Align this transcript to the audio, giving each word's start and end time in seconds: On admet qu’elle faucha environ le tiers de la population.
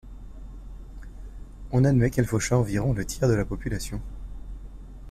On 1.71 1.83
admet 1.83 2.09
qu’elle 2.09 2.25
faucha 2.25 2.57
environ 2.57 2.91
le 2.91 3.05
tiers 3.05 3.27
de 3.29 3.35
la 3.35 3.45
population. 3.45 4.01